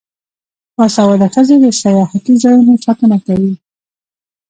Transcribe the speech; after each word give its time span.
باسواده 0.75 1.27
ښځې 1.33 1.55
د 1.63 1.65
سیاحتي 1.81 2.33
ځایونو 2.43 2.73
ساتنه 2.85 3.17
کوي. 3.25 3.53